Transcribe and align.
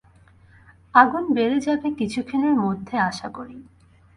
আগুন 0.95 1.23
বেড়ে 1.33 1.57
যাবে 1.59 1.87
কিছুক্ষণের 1.99 2.55
মধ্যে 2.65 2.95
আশাকরি। 3.09 3.57